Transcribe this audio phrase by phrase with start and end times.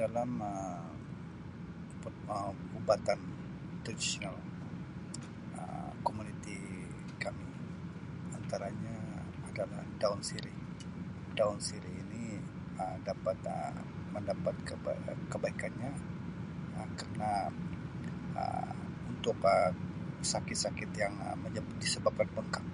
[0.00, 3.20] Dalam Um per-ubatan
[3.84, 4.36] traditional
[5.60, 6.54] Um komuniti
[7.24, 7.48] kami
[8.38, 8.98] antaranya
[9.50, 10.58] adalah daun sireh.
[11.38, 12.26] Daun sireh ini
[12.82, 13.74] Um dapat Um
[14.14, 15.90] mendapat keba-kebaikannya
[16.78, 17.32] Um kerna
[18.42, 18.76] Um
[19.12, 19.38] untuk
[20.32, 21.14] sakit-sakit yang
[21.82, 22.64] disebabkan bengkak.